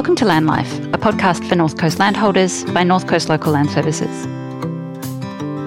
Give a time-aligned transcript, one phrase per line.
[0.00, 3.68] Welcome to Land Life, a podcast for North Coast landholders by North Coast Local Land
[3.68, 4.26] Services.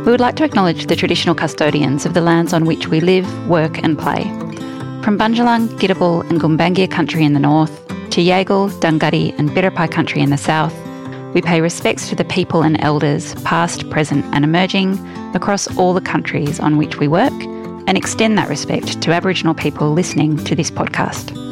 [0.08, 3.48] We would like to acknowledge the traditional custodians of the lands on which we live,
[3.48, 4.24] work, and play.
[5.04, 10.20] From Bundjalung, Gidabal, and Gumbaynggirr country in the north, to Yaegl, Dunghutti, and Biripi country
[10.20, 10.74] in the south,
[11.36, 14.98] we pay respects to the people and elders, past, present, and emerging,
[15.36, 17.34] across all the countries on which we work,
[17.86, 21.43] and extend that respect to Aboriginal people listening to this podcast.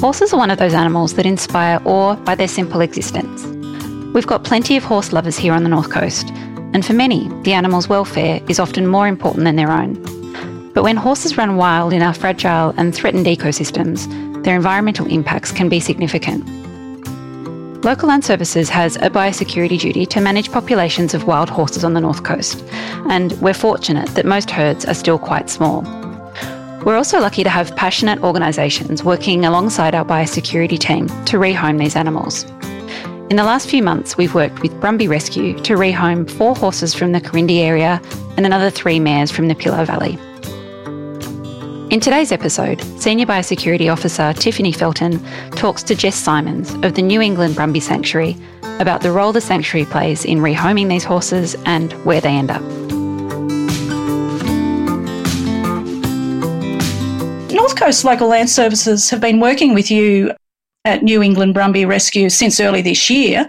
[0.00, 3.44] Horses are one of those animals that inspire awe by their simple existence.
[4.14, 6.30] We've got plenty of horse lovers here on the North Coast,
[6.72, 9.92] and for many, the animal's welfare is often more important than their own.
[10.72, 15.68] But when horses run wild in our fragile and threatened ecosystems, their environmental impacts can
[15.68, 16.46] be significant.
[17.84, 22.00] Local Land Services has a biosecurity duty to manage populations of wild horses on the
[22.00, 22.64] North Coast,
[23.10, 25.99] and we're fortunate that most herds are still quite small.
[26.84, 31.94] We're also lucky to have passionate organisations working alongside our biosecurity team to rehome these
[31.94, 32.44] animals.
[33.28, 37.12] In the last few months, we've worked with Brumby Rescue to rehome four horses from
[37.12, 38.00] the Corindi area
[38.38, 40.18] and another three mares from the Pillar Valley.
[41.92, 47.20] In today's episode, Senior Biosecurity Officer Tiffany Felton talks to Jess Simons of the New
[47.20, 48.38] England Brumby Sanctuary
[48.78, 52.62] about the role the sanctuary plays in rehoming these horses and where they end up.
[57.80, 60.34] Coast Local Land Services have been working with you
[60.84, 63.48] at New England Brumby Rescue since early this year.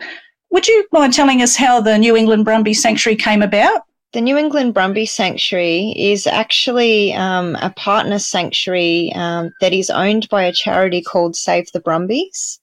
[0.52, 3.82] Would you mind telling us how the New England Brumby Sanctuary came about?
[4.14, 10.30] The New England Brumby Sanctuary is actually um, a partner sanctuary um, that is owned
[10.30, 12.62] by a charity called Save the Brumbies.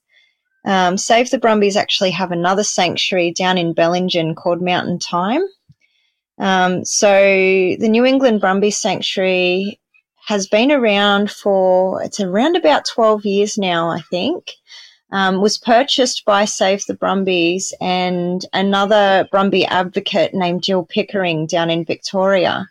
[0.65, 5.43] Um, Save the Brumbies actually have another sanctuary down in Bellingen called Mountain Time.
[6.39, 9.79] Um, so the New England Brumby Sanctuary
[10.29, 14.53] has been around for, it's around about 12 years now, I think.
[15.11, 21.71] Um, was purchased by Save the Brumbies and another Brumby advocate named Jill Pickering down
[21.71, 22.67] in Victoria.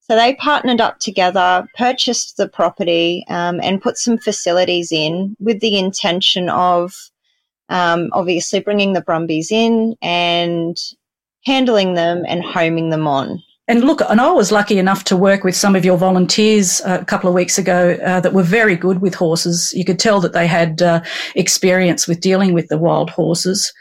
[0.00, 5.60] So they partnered up together, purchased the property, um, and put some facilities in with
[5.60, 6.94] the intention of
[7.68, 10.78] um, obviously bringing the Brumbies in and
[11.44, 13.42] handling them and homing them on.
[13.66, 16.98] And look, and I was lucky enough to work with some of your volunteers uh,
[17.00, 19.72] a couple of weeks ago uh, that were very good with horses.
[19.74, 21.02] You could tell that they had uh,
[21.34, 23.72] experience with dealing with the wild horses.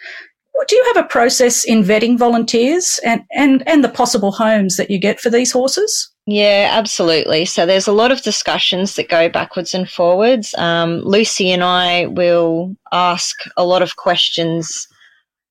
[0.65, 4.89] Do you have a process in vetting volunteers and, and, and the possible homes that
[4.89, 6.09] you get for these horses?
[6.25, 7.43] Yeah, absolutely.
[7.43, 10.55] So there's a lot of discussions that go backwards and forwards.
[10.57, 14.87] Um, Lucy and I will ask a lot of questions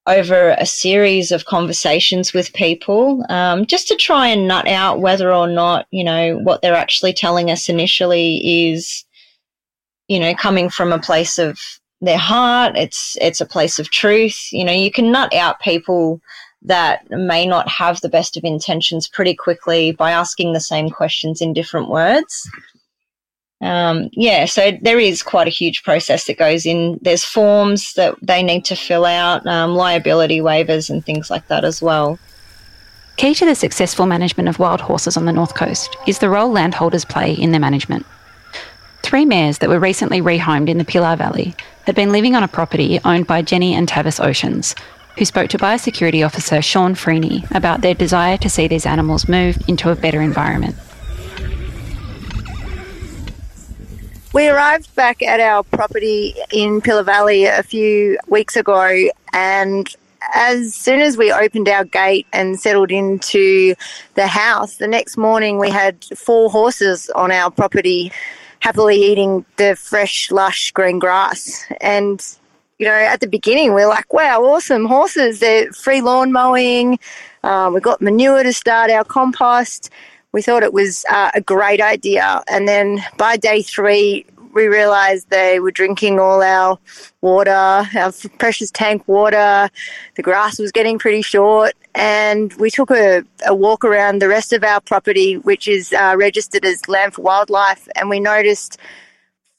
[0.06, 5.32] over a series of conversations with people um, just to try and nut out whether
[5.32, 9.04] or not you know what they're actually telling us initially is
[10.08, 11.60] you know coming from a place of
[12.00, 14.48] their heart it's it's a place of truth.
[14.50, 16.20] You know you can nut out people
[16.62, 21.40] that may not have the best of intentions pretty quickly by asking the same questions
[21.40, 22.48] in different words
[23.62, 26.98] um, yeah, so there is quite a huge process that goes in.
[27.00, 31.64] There's forms that they need to fill out, um, liability waivers, and things like that
[31.64, 32.18] as well.
[33.16, 36.50] Key to the successful management of wild horses on the North Coast is the role
[36.50, 38.04] landholders play in their management.
[39.02, 41.54] Three mares that were recently rehomed in the Pillar Valley
[41.86, 44.74] had been living on a property owned by Jenny and Tavis Oceans,
[45.18, 49.56] who spoke to Biosecurity Officer Sean Freeney about their desire to see these animals move
[49.68, 50.74] into a better environment.
[54.32, 59.94] We arrived back at our property in Pillar Valley a few weeks ago, and
[60.32, 63.74] as soon as we opened our gate and settled into
[64.14, 68.10] the house, the next morning we had four horses on our property
[68.60, 71.66] happily eating the fresh, lush green grass.
[71.82, 72.24] And,
[72.78, 75.40] you know, at the beginning we are like, wow, awesome horses.
[75.40, 76.98] They're free lawn mowing.
[77.42, 79.90] Uh, we've got manure to start our compost
[80.32, 82.42] we thought it was uh, a great idea.
[82.48, 84.24] And then by day three,
[84.54, 86.78] we realized they were drinking all our
[87.20, 89.70] water, our precious tank water.
[90.14, 91.72] The grass was getting pretty short.
[91.94, 96.14] And we took a, a walk around the rest of our property, which is uh,
[96.18, 97.88] registered as Land for Wildlife.
[97.96, 98.78] And we noticed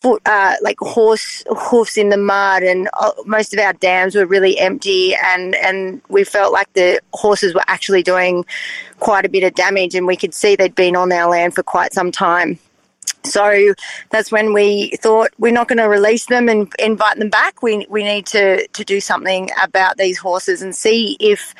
[0.03, 4.25] foot, uh, like horse hoofs in the mud, and uh, most of our dams were
[4.25, 8.45] really empty, and and we felt like the horses were actually doing
[8.99, 11.63] quite a bit of damage, and we could see they'd been on our land for
[11.63, 12.59] quite some time.
[13.23, 13.73] So
[14.09, 17.63] that's when we thought we're not going to release them and invite them back.
[17.63, 21.55] We we need to to do something about these horses and see if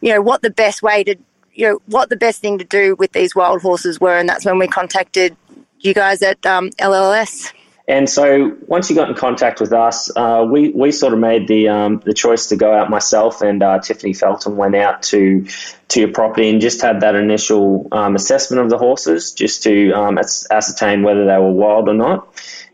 [0.00, 1.16] you know what the best way to
[1.52, 4.44] you know what the best thing to do with these wild horses were, and that's
[4.44, 5.36] when we contacted
[5.80, 7.52] you guys at um, LLS.
[7.90, 11.48] And so once you got in contact with us, uh, we, we sort of made
[11.48, 12.88] the um, the choice to go out.
[12.88, 15.44] Myself and uh, Tiffany Felton went out to
[15.88, 19.90] to your property and just had that initial um, assessment of the horses, just to
[19.90, 22.28] um, ascertain whether they were wild or not.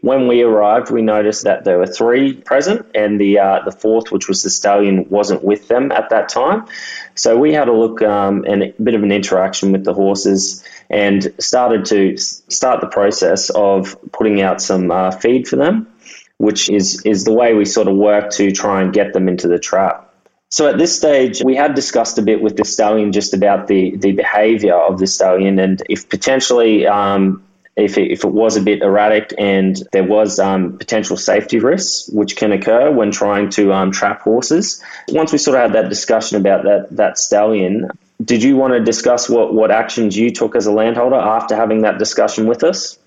[0.07, 4.13] When we arrived, we noticed that there were three present, and the uh, the fourth,
[4.13, 6.67] which was the stallion, wasn't with them at that time.
[7.17, 10.63] So we had a look um, and a bit of an interaction with the horses
[10.89, 15.89] and started to start the process of putting out some uh, feed for them,
[16.39, 19.49] which is, is the way we sort of work to try and get them into
[19.49, 20.15] the trap.
[20.51, 23.97] So at this stage, we had discussed a bit with the stallion just about the,
[23.97, 27.43] the behavior of the stallion and if potentially um,
[27.77, 32.09] if it, if it was a bit erratic and there was um, potential safety risks
[32.11, 34.83] which can occur when trying to um, trap horses.
[35.09, 37.91] Once we sort of had that discussion about that that stallion,
[38.25, 41.83] did you want to discuss what, what actions you took as a landholder after having
[41.83, 42.99] that discussion with us?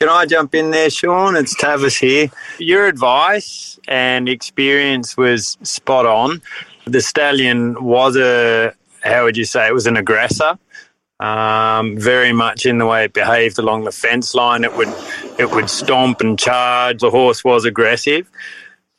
[0.00, 1.36] Can I jump in there, Sean?
[1.36, 2.30] It's Tavis here.
[2.58, 6.40] Your advice and experience was spot on.
[6.86, 8.72] The stallion was a,
[9.02, 10.58] how would you say, it was an aggressor.
[11.20, 14.64] Um, very much in the way it behaved along the fence line.
[14.64, 14.88] It would
[15.38, 17.00] it would stomp and charge.
[17.00, 18.28] The horse was aggressive,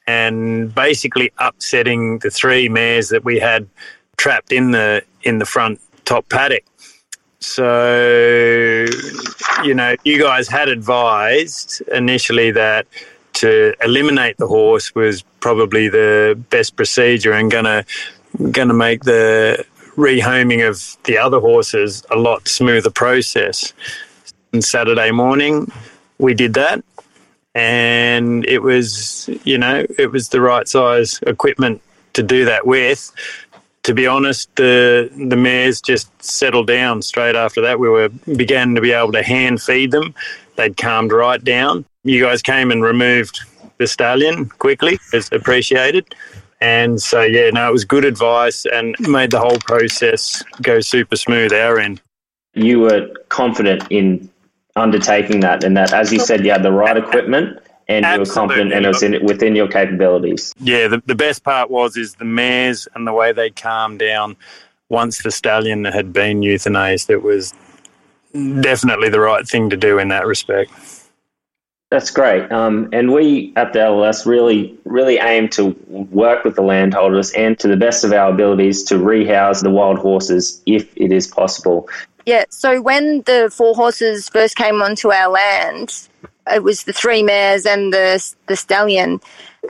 [0.05, 3.67] and basically upsetting the three mares that we had
[4.17, 6.63] trapped in the in the front top paddock.
[7.39, 8.85] So,
[9.63, 12.85] you know, you guys had advised initially that
[13.33, 17.83] to eliminate the horse was probably the best procedure and gonna
[18.51, 19.65] gonna make the
[19.95, 23.73] rehoming of the other horses a lot smoother process.
[24.53, 25.71] And Saturday morning,
[26.17, 26.83] we did that,
[27.55, 31.81] and it was you know it was the right size equipment
[32.13, 33.11] to do that with
[33.83, 37.79] to be honest, the the mares just settled down straight after that.
[37.79, 40.13] We were began to be able to hand feed them.
[40.55, 41.85] They'd calmed right down.
[42.03, 43.39] You guys came and removed
[43.77, 44.99] the stallion quickly.
[45.13, 46.13] It's appreciated.
[46.61, 51.15] And so yeah, no, it was good advice and made the whole process go super
[51.15, 52.01] smooth our end.
[52.53, 54.29] You were confident in
[54.75, 57.59] undertaking that and that as you said you had the right equipment
[57.89, 58.13] and Absolutely.
[58.13, 60.53] you were confident and it was in, within your capabilities.
[60.59, 64.37] Yeah, the, the best part was is the mares and the way they calmed down
[64.89, 67.09] once the stallion had been euthanized.
[67.09, 67.53] It was
[68.61, 70.71] definitely the right thing to do in that respect.
[71.91, 72.49] That's great.
[72.53, 77.59] Um, and we at the LLS really, really aim to work with the landholders and
[77.59, 81.89] to the best of our abilities to rehouse the wild horses if it is possible.
[82.25, 86.07] Yeah, so when the four horses first came onto our land,
[86.49, 89.19] it was the three mares and the the stallion,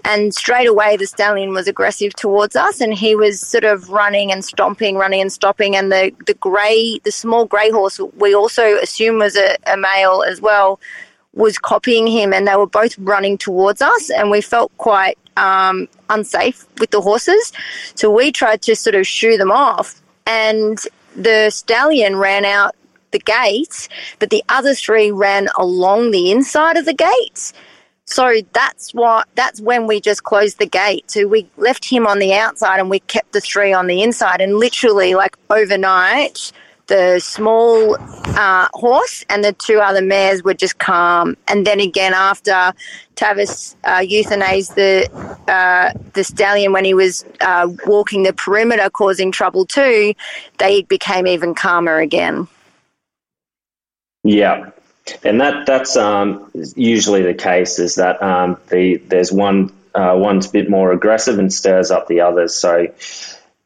[0.06, 4.31] and straight away the stallion was aggressive towards us, and he was sort of running
[4.31, 8.77] and stomping, running and stopping, and the the grey, the small grey horse, we also
[8.77, 10.79] assume was a, a male as well,
[11.33, 15.88] was copying him, and they were both running towards us, and we felt quite um,
[16.10, 17.54] unsafe with the horses,
[17.95, 20.80] so we tried to sort of shoo them off, and
[21.16, 22.75] the stallion ran out
[23.12, 23.88] the gate,
[24.19, 27.54] but the other three ran along the inside of the gate.
[28.06, 31.10] So that's what that's when we just closed the gate.
[31.10, 34.42] So we left him on the outside and we kept the three on the inside.
[34.42, 36.51] And literally, like overnight,
[36.91, 37.95] the small
[38.38, 41.38] uh, horse and the two other mares were just calm.
[41.48, 42.74] And then again, after
[43.15, 45.10] Tavis uh, euthanized the
[45.50, 50.13] uh, the stallion when he was uh, walking the perimeter, causing trouble too,
[50.57, 52.50] they became even calmer again.
[54.25, 54.71] Yeah,
[55.24, 57.79] and that that's um, usually the case.
[57.79, 62.07] Is that um, the there's one uh, one's a bit more aggressive and stirs up
[62.07, 62.53] the others.
[62.53, 62.88] So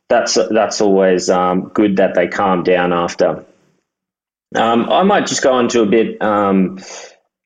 [0.10, 3.46] that's that's always um, good that they calm down after.
[4.56, 6.80] Um, I might just go on to a bit um,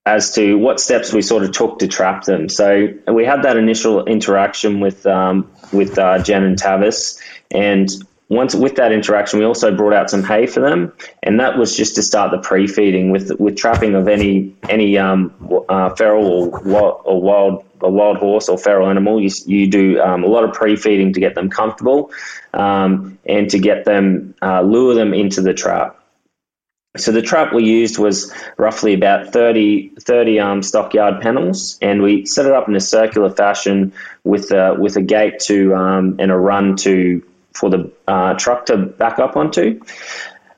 [0.06, 2.50] as to what steps we sort of took to trap them.
[2.50, 7.20] So we had that initial interaction with um, with uh, Jen and Tavis,
[7.52, 7.90] and
[8.30, 10.94] once with that interaction, we also brought out some hay for them,
[11.24, 15.34] and that was just to start the pre-feeding with with trapping of any any um,
[15.68, 19.20] uh, feral or, or wild a wild horse or feral animal.
[19.20, 22.12] You, you do um, a lot of pre-feeding to get them comfortable
[22.54, 25.96] um, and to get them uh, lure them into the trap.
[26.98, 32.26] So the trap we used was roughly about 30, 30 um, stockyard panels, and we
[32.26, 33.94] set it up in a circular fashion
[34.24, 38.66] with a, with a gate to um, and a run to for the uh, truck
[38.68, 39.82] to back up onto.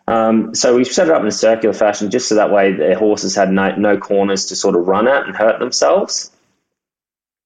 [0.08, 2.96] Um, so we set it up in a circular fashion just so that way the
[2.98, 6.32] horses had no, no corners to sort of run at and hurt themselves.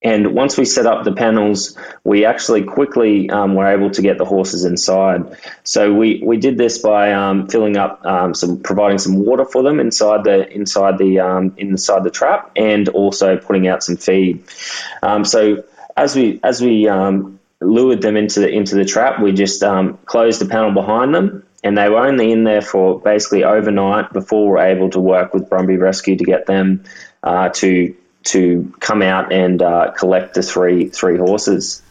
[0.06, 4.20] And once we set up the panels, we actually quickly um, were able to get
[4.20, 5.36] the horses inside.
[5.64, 9.64] So we, we did this by um, filling up um, some, providing some water for
[9.64, 14.44] them inside the inside the um, inside the trap, and also putting out some feed.
[15.02, 15.64] Um, so
[15.98, 17.35] as we as we um,
[17.66, 19.62] lured them into the into the trap, we just
[20.06, 24.46] closed the panel behind them, and they were only in there for basically overnight before
[24.46, 26.84] we were able to work with Brumby Rescue to get them
[27.24, 27.96] uh, to
[28.26, 31.82] to come out and uh, collect the three three horses.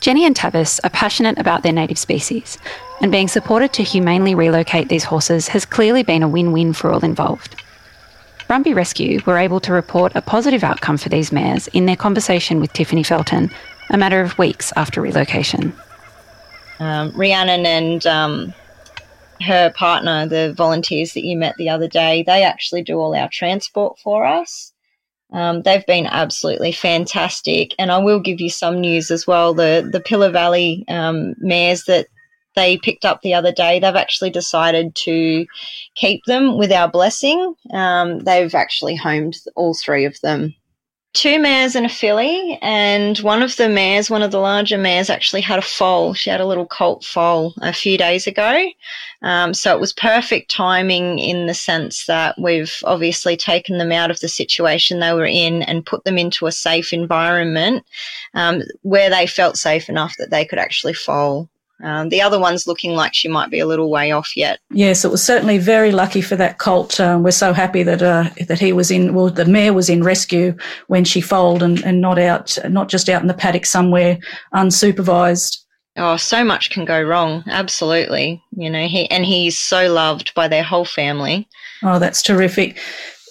[0.00, 2.58] Jenny and Tavis are passionate about their native species,
[3.00, 6.90] and being supported to humanely relocate these horses has clearly been a win win for
[6.92, 7.56] all involved.
[8.48, 12.60] Brumby Rescue were able to report a positive outcome for these mares in their conversation
[12.60, 13.50] with Tiffany Felton
[13.90, 15.72] a matter of weeks after relocation.
[16.80, 18.54] Um, Rhiannon and um,
[19.40, 23.28] her partner, the volunteers that you met the other day, they actually do all our
[23.32, 24.72] transport for us.
[25.32, 29.52] Um, they've been absolutely fantastic, and I will give you some news as well.
[29.52, 32.06] The the Pillar Valley um, mares that
[32.54, 35.44] they picked up the other day, they've actually decided to
[35.96, 37.54] keep them with our blessing.
[37.72, 40.54] Um, they've actually homed all three of them
[41.14, 45.08] two mares and a filly, and one of the mares, one of the larger mares,
[45.08, 46.12] actually had a foal.
[46.12, 48.68] She had a little colt foal a few days ago.
[49.22, 54.10] Um, so it was perfect timing in the sense that we've obviously taken them out
[54.10, 57.86] of the situation they were in and put them into a safe environment
[58.34, 61.48] um, where they felt safe enough that they could actually foal.
[61.82, 64.60] Um, the other one's looking like she might be a little way off yet.
[64.70, 67.00] Yes, it was certainly very lucky for that colt.
[67.00, 69.14] Uh, we're so happy that uh, that he was in.
[69.14, 73.08] Well, the mare was in rescue when she foaled and, and not out, not just
[73.08, 74.18] out in the paddock somewhere
[74.54, 75.58] unsupervised.
[75.96, 77.44] Oh, so much can go wrong.
[77.48, 81.48] Absolutely, you know he and he's so loved by their whole family.
[81.82, 82.78] Oh, that's terrific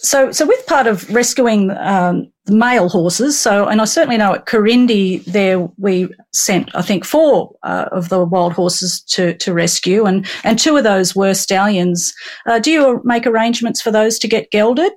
[0.04, 4.46] so, so with part of rescuing um, male horses, so and I certainly know at
[4.46, 10.06] Corindi there we sent I think four uh, of the wild horses to to rescue,
[10.06, 12.14] and and two of those were stallions.
[12.46, 14.92] Uh, do you make arrangements for those to get gelded?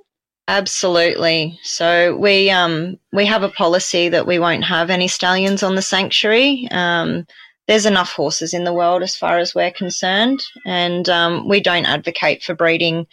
[0.47, 1.59] Absolutely.
[1.63, 5.81] So we um we have a policy that we won't have any stallions on the
[5.81, 6.67] sanctuary.
[6.71, 7.25] Um,
[7.67, 11.85] there's enough horses in the world as far as we're concerned, and um, we don't
[11.85, 13.07] advocate for breeding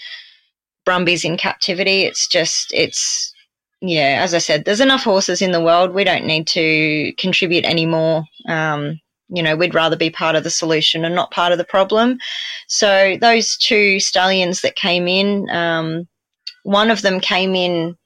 [0.85, 2.03] Brumbies in captivity.
[2.03, 3.34] It's just, it's,
[3.87, 5.93] yeah, as I said, there's enough horses in the world.
[5.93, 8.25] We don't need to contribute any more.
[8.49, 8.99] Um,
[9.29, 12.19] you know, we'd rather be part of the solution and not part of the problem.
[12.67, 16.09] So those two stallions that came in, um,
[16.63, 17.97] one of them came in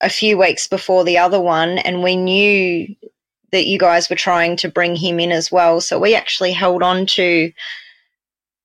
[0.00, 2.86] a few weeks before the other one, and we knew
[3.52, 5.82] that you guys were trying to bring him in as well.
[5.82, 7.52] So we actually held on to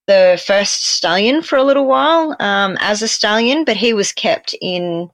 [0.08, 4.56] the first stallion for a little while um, as a stallion, but he was kept
[4.62, 5.10] in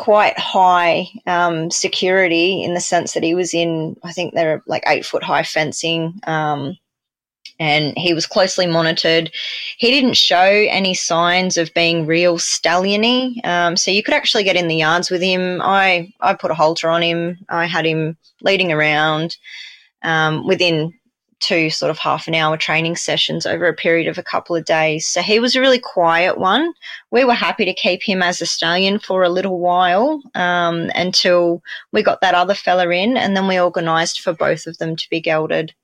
[0.00, 4.82] quite high um, security in the sense that he was in, I think they're like
[4.86, 6.18] eight foot high fencing.
[6.26, 6.78] Um,
[7.58, 9.30] and he was closely monitored.
[9.76, 14.56] He didn't show any signs of being real stalliony, um, so you could actually get
[14.56, 15.60] in the yards with him.
[15.60, 17.36] I I put a halter on him.
[17.50, 19.36] I had him leading around.
[20.02, 20.94] Um, within
[21.40, 24.64] two sort of half an hour training sessions over a period of a couple of
[24.64, 25.06] days.
[25.06, 26.72] So he was a really quiet one.
[27.10, 31.62] We were happy to keep him as a stallion for a little while um, until
[31.92, 35.10] we got that other fella in, and then we organised for both of them to
[35.10, 35.74] be gelded.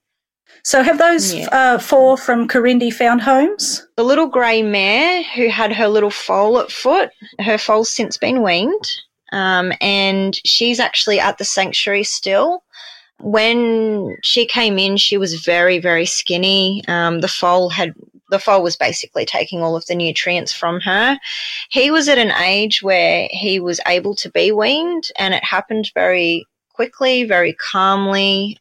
[0.63, 1.47] So, have those yeah.
[1.51, 3.85] uh, four from Corindi found homes?
[3.95, 8.41] The little grey mare who had her little foal at foot, her foal's since been
[8.41, 8.91] weaned,
[9.31, 12.63] um, and she's actually at the sanctuary still.
[13.19, 16.83] When she came in, she was very, very skinny.
[16.87, 17.93] Um, the foal had
[18.29, 21.17] the foal was basically taking all of the nutrients from her.
[21.69, 25.91] He was at an age where he was able to be weaned, and it happened
[25.93, 28.57] very quickly, very calmly.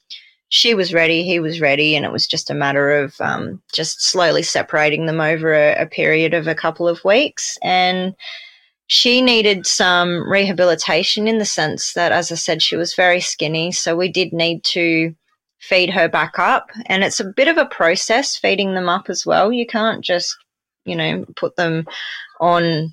[0.49, 4.03] She was ready, he was ready, and it was just a matter of um, just
[4.03, 7.59] slowly separating them over a, a period of a couple of weeks.
[7.63, 8.15] And
[8.89, 13.73] she needed some rehabilitation in the sense that, as I said, she was very skinny.
[13.73, 15.15] So we did need to
[15.59, 16.71] feed her back up.
[16.87, 19.53] And it's a bit of a process feeding them up as well.
[19.53, 20.37] You can't just,
[20.85, 21.87] you know, put them
[22.41, 22.93] on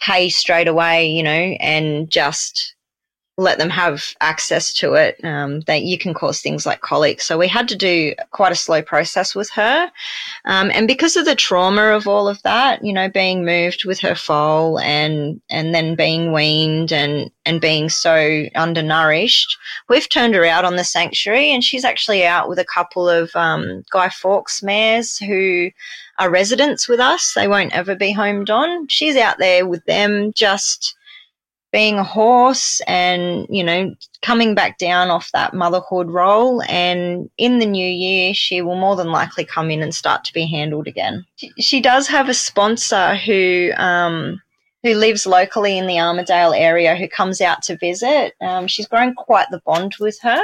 [0.00, 2.73] hay straight away, you know, and just
[3.36, 7.20] let them have access to it, um, that you can cause things like colic.
[7.20, 9.90] So we had to do quite a slow process with her.
[10.44, 13.98] Um, and because of the trauma of all of that, you know, being moved with
[14.00, 20.44] her foal and, and then being weaned and, and being so undernourished, we've turned her
[20.44, 24.62] out on the sanctuary and she's actually out with a couple of, um, Guy Fawkes
[24.62, 25.70] mares who
[26.20, 27.32] are residents with us.
[27.34, 28.86] They won't ever be homed on.
[28.86, 30.94] She's out there with them just,
[31.74, 36.62] being a horse and, you know, coming back down off that motherhood role.
[36.68, 40.32] And in the new year, she will more than likely come in and start to
[40.32, 41.26] be handled again.
[41.58, 44.40] She, does have a sponsor who, um,
[44.84, 48.34] who lives locally in the Armidale area who comes out to visit.
[48.40, 50.42] Um, she's grown quite the bond with her.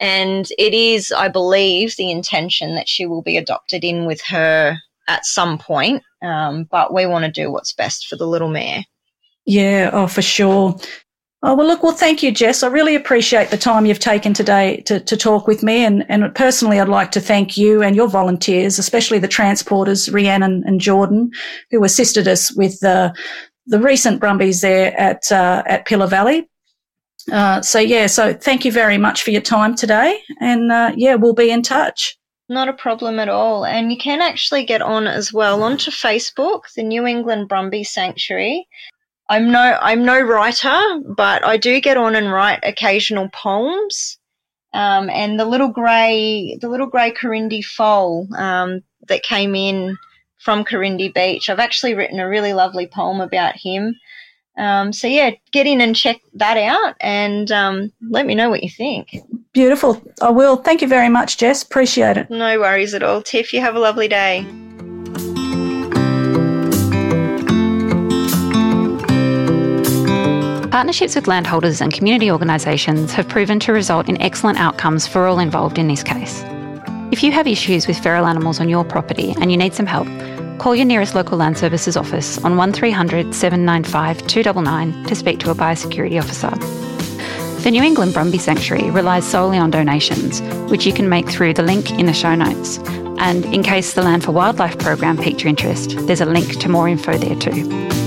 [0.00, 4.76] And it is, I believe, the intention that she will be adopted in with her
[5.08, 6.02] at some point.
[6.20, 8.84] Um, but we want to do what's best for the little mare.
[9.44, 10.78] Yeah, oh, for sure.
[11.44, 12.62] Oh, well, look, well, thank you, Jess.
[12.62, 15.84] I really appreciate the time you've taken today to, to talk with me.
[15.84, 20.62] And, and personally, I'd like to thank you and your volunteers, especially the transporters, Rhiannon
[20.66, 21.32] and Jordan,
[21.72, 23.12] who assisted us with uh,
[23.66, 26.48] the recent Brumbies there at, uh, at Pillar Valley.
[27.32, 30.20] Uh, so, yeah, so thank you very much for your time today.
[30.40, 32.16] And uh, yeah, we'll be in touch.
[32.48, 33.64] Not a problem at all.
[33.64, 38.68] And you can actually get on as well onto Facebook, the New England Brumby Sanctuary.
[39.32, 40.78] I'm no I'm no writer,
[41.16, 44.18] but I do get on and write occasional poems.
[44.74, 49.96] Um, and the little grey the little grey Corindi foal um, that came in
[50.38, 51.48] from Corindi Beach.
[51.48, 53.96] I've actually written a really lovely poem about him.
[54.58, 58.62] Um, so yeah, get in and check that out, and um, let me know what
[58.62, 59.16] you think.
[59.54, 60.02] Beautiful.
[60.20, 60.56] I will.
[60.56, 61.62] Thank you very much, Jess.
[61.62, 62.28] Appreciate it.
[62.28, 63.54] No worries at all, Tiff.
[63.54, 64.46] You have a lovely day.
[70.72, 75.38] Partnerships with landholders and community organisations have proven to result in excellent outcomes for all
[75.38, 76.42] involved in this case.
[77.12, 80.08] If you have issues with feral animals on your property and you need some help,
[80.58, 85.54] call your nearest local land services office on 1300 795 299 to speak to a
[85.54, 86.48] biosecurity officer.
[87.64, 91.62] The New England Brumby Sanctuary relies solely on donations, which you can make through the
[91.62, 92.78] link in the show notes.
[93.18, 96.70] And in case the Land for Wildlife program piqued your interest, there's a link to
[96.70, 98.01] more info there too.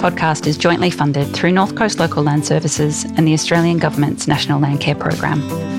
[0.00, 4.60] Podcast is jointly funded through North Coast Local Land Services and the Australian Government's National
[4.60, 5.69] Landcare Program.